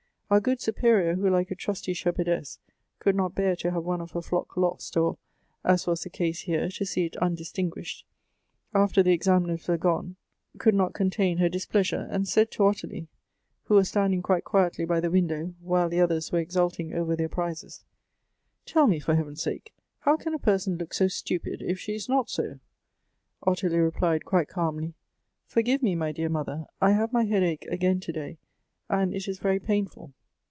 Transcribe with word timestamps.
Our 0.33 0.39
good 0.39 0.61
superior, 0.61 1.15
who 1.15 1.29
like 1.29 1.51
a 1.51 1.55
trusty 1.55 1.93
shcjiherdess 1.93 2.57
could 2.99 3.17
not 3.17 3.35
bear 3.35 3.53
to 3.57 3.71
have 3.71 3.83
one 3.83 3.99
of 3.99 4.11
her 4.11 4.21
flock 4.21 4.55
lost, 4.55 4.95
or, 4.95 5.17
as 5.65 5.85
was 5.85 6.03
the 6.03 6.09
case 6.09 6.43
here, 6.43 6.69
to 6.69 6.85
see 6.85 7.05
it 7.05 7.17
undistinguished, 7.17 8.05
after 8.73 9.03
the 9.03 9.11
examiners 9.11 9.67
were 9.67 9.77
gone 9.77 10.15
could 10.57 10.73
not 10.73 10.93
contain 10.93 11.39
her 11.39 11.49
displeasure, 11.49 12.07
and 12.09 12.29
said 12.29 12.49
to 12.51 12.63
Ottilie, 12.63 13.09
who 13.63 13.75
was 13.75 13.89
standing 13.89 14.21
quite 14.21 14.45
quietly 14.45 14.85
by 14.85 15.01
the 15.01 15.11
window, 15.11 15.53
while 15.59 15.89
the 15.89 15.99
others 15.99 16.31
were 16.31 16.39
exulting 16.39 16.93
over 16.93 17.13
their 17.13 17.27
prizes, 17.27 17.83
'Tell 18.65 18.87
me, 18.87 19.01
for 19.01 19.15
heaven's 19.15 19.41
sake, 19.43 19.73
how 19.99 20.15
can 20.15 20.33
a 20.33 20.39
person 20.39 20.77
look 20.77 20.93
so 20.93 21.09
stupid 21.09 21.61
if 21.61 21.77
she 21.77 21.93
is 21.93 22.07
not 22.07 22.29
so?' 22.29 22.57
Ottilie 23.43 23.79
replied, 23.83 24.23
quite 24.23 24.47
calmly, 24.47 24.93
'Forgive 25.45 25.83
me, 25.83 25.93
my 25.93 26.13
dear 26.13 26.29
mother, 26.29 26.67
I 26.79 26.93
have 26.93 27.11
my 27.11 27.25
lieadache 27.25 27.65
again 27.69 27.99
to 27.99 28.13
day, 28.13 28.37
and 28.89 29.13
it 29.13 29.27
is 29.27 29.37
very 29.39 29.59
painful.' 29.59 30.13